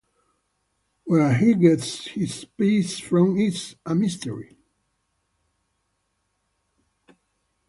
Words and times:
Where 1.03 1.35
he 1.35 1.53
gets 1.53 2.07
his 2.07 2.43
pace 2.43 2.97
from 2.97 3.37
is 3.37 3.75
a 3.85 3.93
mystery. 3.93 4.57